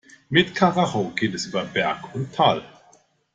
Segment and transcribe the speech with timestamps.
[0.29, 2.63] Mit Karacho geht es über Berg und Tal.